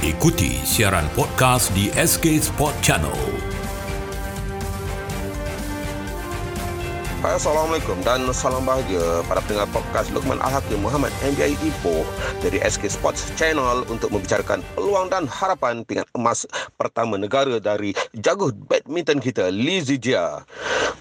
Ikuti 0.00 0.56
siaran 0.64 1.04
podcast 1.12 1.68
di 1.76 1.92
SK 1.92 2.40
Sport 2.40 2.72
Channel. 2.80 3.12
Assalamualaikum 7.20 8.00
dan 8.00 8.24
salam 8.32 8.64
bahagia 8.64 9.20
para 9.28 9.44
pendengar 9.44 9.68
podcast 9.68 10.08
Luqman 10.16 10.40
Al-Hakim 10.40 10.80
Muhammad 10.80 11.12
MBI 11.20 11.52
Ipoh 11.52 12.08
dari 12.40 12.64
SK 12.64 12.96
Sports 12.96 13.28
Channel 13.36 13.84
untuk 13.92 14.08
membicarakan 14.08 14.64
peluang 14.72 15.12
dan 15.12 15.28
harapan 15.28 15.84
pingat 15.84 16.08
emas 16.16 16.48
pertama 16.80 17.20
negara 17.20 17.60
dari 17.60 17.92
jago 18.16 18.48
badminton 18.56 19.20
kita 19.20 19.52
Lee 19.52 19.84
Zijia. 19.84 20.48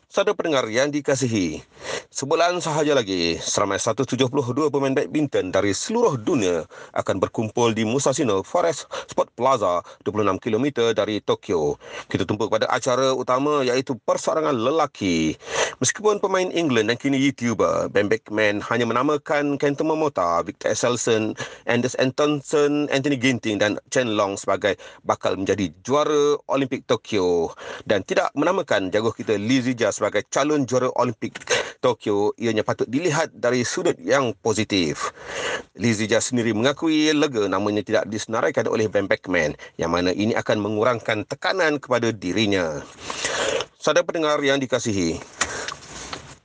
Saudara 0.10 0.34
pendengar 0.34 0.66
yang 0.74 0.90
dikasihi, 0.90 1.62
sebulan 2.10 2.58
sahaja 2.66 2.98
lagi, 2.98 3.38
seramai 3.38 3.78
172 3.78 4.26
pemain 4.74 4.90
badminton 4.90 5.54
dari 5.54 5.70
seluruh 5.70 6.18
dunia 6.18 6.66
akan 6.98 7.22
berkumpul 7.22 7.78
di 7.78 7.86
Musashino 7.86 8.42
Forest 8.42 8.90
Sport 9.06 9.30
Plaza 9.38 9.86
26 10.10 10.42
km 10.42 10.90
dari 10.98 11.22
Tokyo. 11.22 11.78
Kita 12.10 12.26
tumpu 12.26 12.50
pada 12.50 12.66
acara 12.74 13.14
utama 13.14 13.62
iaitu 13.62 14.02
persoarangan 14.02 14.58
lelaki. 14.58 15.38
Meskipun 15.78 16.18
pemain 16.18 16.50
England 16.58 16.90
dan 16.90 16.98
kini 16.98 17.22
YouTuber, 17.30 17.94
Ben 17.94 18.10
Beckman 18.10 18.66
hanya 18.66 18.90
menamakan 18.90 19.62
Kento 19.62 19.86
Momota, 19.86 20.42
Victor 20.42 20.74
Esselson, 20.74 21.38
Anders 21.70 21.94
Antonsen, 22.02 22.90
Anthony 22.90 23.22
Ginting 23.22 23.62
dan 23.62 23.78
Chen 23.94 24.18
Long 24.18 24.42
sebagai 24.42 24.74
bakal 25.06 25.38
menjadi 25.38 25.70
juara 25.86 26.34
Olimpik 26.50 26.90
Tokyo 26.90 27.54
dan 27.86 28.02
tidak 28.02 28.34
menamakan 28.34 28.90
jago 28.90 29.14
kita 29.14 29.38
Lee 29.38 29.62
Zijia 29.62 29.94
sebagai 30.00 30.24
calon 30.32 30.64
juara 30.64 30.88
Olimpik 30.96 31.44
Tokyo 31.84 32.32
ianya 32.40 32.64
patut 32.64 32.88
dilihat 32.88 33.36
dari 33.36 33.68
sudut 33.68 34.00
yang 34.00 34.32
positif. 34.40 35.12
Lee 35.76 35.96
Zijia 35.96 36.24
sendiri 36.24 36.56
mengakui 36.56 37.12
lega 37.12 37.48
namanya 37.52 37.84
tidak 37.84 38.08
disenaraikan 38.08 38.68
oleh 38.72 38.88
Ben 38.88 39.08
Beckman 39.08 39.60
yang 39.76 39.92
mana 39.92 40.16
ini 40.16 40.32
akan 40.36 40.60
mengurangkan 40.60 41.28
tekanan 41.28 41.80
kepada 41.80 42.12
dirinya. 42.12 42.84
Saudara 43.80 44.04
pendengar 44.04 44.44
yang 44.44 44.60
dikasihi, 44.60 45.20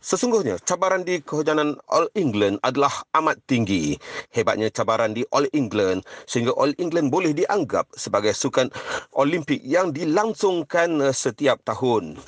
Sesungguhnya, 0.05 0.61
cabaran 0.61 1.00
di 1.00 1.24
kehujanan 1.24 1.80
All 1.89 2.12
England 2.12 2.61
adalah 2.61 2.92
amat 3.16 3.41
tinggi. 3.48 3.96
Hebatnya 4.36 4.68
cabaran 4.68 5.16
di 5.16 5.24
All 5.33 5.48
England 5.56 6.05
sehingga 6.28 6.52
All 6.61 6.77
England 6.77 7.08
boleh 7.08 7.33
dianggap 7.33 7.89
sebagai 7.96 8.36
sukan 8.36 8.68
Olimpik 9.16 9.64
yang 9.64 9.96
dilangsungkan 9.96 11.00
setiap 11.16 11.64
tahun. 11.64 12.20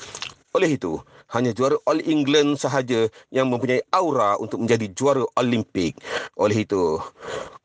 Oleh 0.57 0.73
itu, 0.81 0.97
hanya 1.37 1.53
juara 1.53 1.77
All 1.85 2.01
England 2.01 2.57
sahaja 2.57 3.13
yang 3.29 3.53
mempunyai 3.53 3.85
aura 3.93 4.41
untuk 4.41 4.65
menjadi 4.65 4.89
juara 4.97 5.21
Olimpik. 5.37 6.01
Oleh 6.41 6.65
itu, 6.65 6.97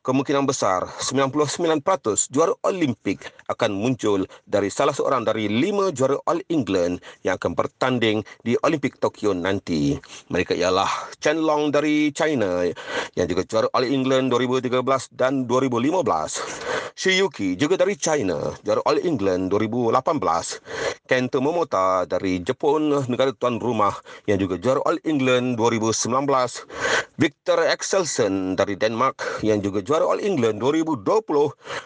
kemungkinan 0.04 0.44
besar 0.44 0.84
99% 1.00 1.80
juara 2.28 2.52
Olimpik 2.68 3.32
akan 3.48 3.72
muncul 3.72 4.28
dari 4.44 4.68
salah 4.68 4.92
seorang 4.92 5.24
dari 5.24 5.48
lima 5.48 5.88
juara 5.88 6.20
All 6.28 6.44
England 6.52 7.00
yang 7.24 7.40
akan 7.40 7.56
bertanding 7.56 8.20
di 8.44 8.60
Olimpik 8.60 9.00
Tokyo 9.00 9.32
nanti. 9.32 9.96
Mereka 10.28 10.52
ialah 10.52 11.16
Chen 11.16 11.40
Long 11.40 11.72
dari 11.72 12.12
China 12.12 12.60
yang 13.16 13.24
juga 13.24 13.48
juara 13.48 13.72
All 13.72 13.88
England 13.88 14.36
2013 14.36 15.16
dan 15.16 15.48
2015. 15.48 16.92
Shi 16.92 17.16
Yuki 17.16 17.56
juga 17.56 17.80
dari 17.80 17.96
China, 17.96 18.52
juara 18.60 18.84
All 18.84 19.00
England 19.00 19.48
2018. 19.48 20.91
Kento 21.12 21.44
Momota 21.44 22.08
dari 22.08 22.40
Jepun, 22.40 22.88
negara 23.04 23.36
tuan 23.36 23.60
rumah 23.60 23.92
yang 24.24 24.40
juga 24.40 24.56
juara 24.56 24.80
All 24.88 24.96
England 25.04 25.60
2019. 25.60 26.08
Victor 27.20 27.68
Axelsen 27.68 28.56
dari 28.56 28.80
Denmark 28.80 29.44
yang 29.44 29.60
juga 29.60 29.84
juara 29.84 30.08
All 30.08 30.24
England 30.24 30.64
2020 30.64 31.04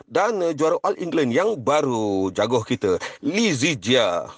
dan 0.07 0.39
juara 0.55 0.79
All 0.87 0.95
England 1.03 1.35
yang 1.35 1.59
baru 1.59 2.31
jagoh 2.31 2.63
kita 2.63 3.03
Lee 3.19 3.51
Zijia. 3.51 4.31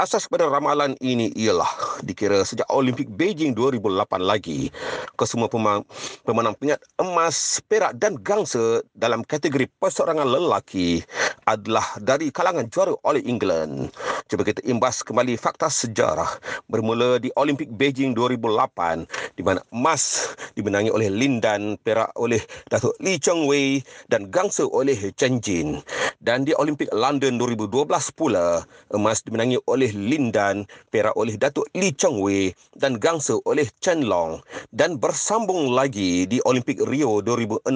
Asas 0.00 0.32
pada 0.32 0.48
ramalan 0.48 0.96
ini 1.04 1.28
ialah 1.36 1.68
dikira 2.04 2.44
sejak 2.44 2.68
Olimpik 2.68 3.08
Beijing 3.08 3.56
2008 3.56 4.20
lagi 4.20 4.68
kesemua 5.16 5.48
pemenang, 5.48 5.82
pemenang 6.22 6.54
pingat 6.54 6.80
emas, 7.00 7.58
perak 7.64 7.96
dan 7.96 8.20
gangsa 8.20 8.84
dalam 8.92 9.24
kategori 9.24 9.66
perseorangan 9.80 10.28
lelaki 10.28 11.00
adalah 11.48 11.84
dari 12.00 12.28
kalangan 12.28 12.68
juara 12.68 12.92
oleh 13.04 13.24
England. 13.24 13.92
Cuba 14.28 14.40
kita 14.44 14.64
imbas 14.64 15.04
kembali 15.04 15.36
fakta 15.36 15.68
sejarah 15.68 16.28
bermula 16.68 17.20
di 17.20 17.28
Olimpik 17.36 17.68
Beijing 17.76 18.16
2008 18.16 19.36
di 19.36 19.42
mana 19.44 19.60
emas 19.68 20.32
dimenangi 20.56 20.88
oleh 20.88 21.12
Lindan, 21.12 21.76
perak 21.80 22.12
oleh 22.16 22.40
Datuk 22.72 22.96
Lee 23.04 23.20
Chong 23.20 23.44
Wei 23.44 23.84
dan 24.08 24.32
gangsa 24.32 24.64
oleh 24.64 24.96
Chen 25.16 25.40
Jin. 25.44 25.80
Dan 26.24 26.48
di 26.48 26.56
Olimpik 26.56 26.88
London 26.96 27.36
2012 27.36 27.84
pula 28.16 28.64
emas 28.96 29.20
dimenangi 29.20 29.60
oleh 29.68 29.92
Lindan, 29.92 30.64
perak 30.88 31.12
oleh 31.20 31.36
Datuk 31.36 31.68
Lee 31.76 31.92
Chong 31.92 32.24
Wei 32.24 32.48
dan 32.80 32.96
gangsa 32.96 33.36
oleh 33.44 33.68
Chen 33.84 34.08
Long 34.08 34.40
dan 34.72 34.96
bersambung 34.96 35.76
lagi 35.76 36.24
di 36.24 36.40
Olimpik 36.48 36.80
Rio 36.88 37.20
2016 37.20 37.68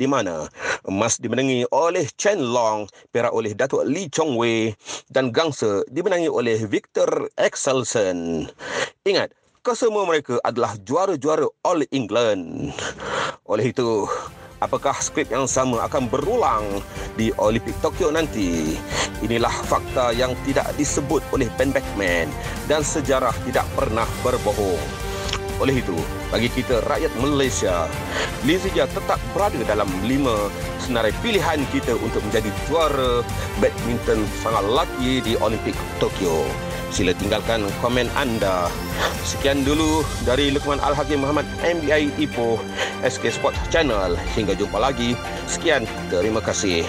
di 0.00 0.08
mana 0.08 0.48
emas 0.88 1.20
dimenangi 1.20 1.68
oleh 1.76 2.08
Chen 2.16 2.40
Long, 2.40 2.88
perak 3.12 3.36
oleh 3.36 3.52
Datuk 3.52 3.84
Lee 3.84 4.08
Chong 4.08 4.32
Wei 4.40 4.72
dan 5.12 5.28
gangsa 5.28 5.84
dimenangi 5.92 6.32
oleh 6.32 6.56
Victor 6.64 7.28
Axelsen. 7.36 8.48
Ingat, 9.04 9.36
kesemua 9.60 10.08
mereka 10.08 10.40
adalah 10.40 10.72
juara-juara 10.88 11.44
All 11.68 11.84
England. 11.92 12.72
Oleh 13.44 13.76
itu, 13.76 14.08
apakah 14.60 14.94
skrip 15.00 15.32
yang 15.32 15.48
sama 15.48 15.84
akan 15.88 16.06
berulang 16.06 16.84
di 17.16 17.32
Olimpik 17.40 17.74
Tokyo 17.80 18.12
nanti? 18.12 18.76
Inilah 19.20 19.52
fakta 19.68 20.12
yang 20.14 20.36
tidak 20.48 20.68
disebut 20.76 21.24
oleh 21.32 21.48
Ben 21.56 21.72
Beckman 21.72 22.28
dan 22.68 22.84
sejarah 22.84 23.34
tidak 23.48 23.66
pernah 23.76 24.06
berbohong. 24.24 24.80
Oleh 25.60 25.76
itu, 25.76 25.96
bagi 26.32 26.48
kita 26.48 26.80
rakyat 26.88 27.12
Malaysia, 27.20 27.84
Lizia 28.48 28.88
tetap 28.88 29.20
berada 29.36 29.60
dalam 29.68 29.88
lima 30.08 30.48
senarai 30.80 31.12
pilihan 31.20 31.60
kita 31.68 32.00
untuk 32.00 32.24
menjadi 32.24 32.48
juara 32.64 33.20
badminton 33.60 34.24
sangat 34.40 34.64
lelaki 34.64 35.20
di 35.20 35.36
Olimpik 35.36 35.76
Tokyo. 36.00 36.48
Sila 36.90 37.14
tinggalkan 37.14 37.66
komen 37.78 38.10
anda. 38.18 38.66
Sekian 39.22 39.62
dulu 39.62 40.02
dari 40.26 40.50
Lukman 40.50 40.82
Al-Hakim 40.82 41.22
Muhammad 41.22 41.46
MBI 41.62 42.10
Ipoh 42.18 42.58
SK 43.06 43.30
Sport 43.30 43.54
Channel. 43.70 44.18
Hingga 44.34 44.58
jumpa 44.58 44.76
lagi. 44.82 45.14
Sekian, 45.46 45.86
terima 46.10 46.42
kasih. 46.42 46.82